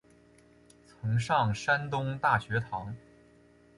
[0.87, 2.95] 曾上山东大学堂。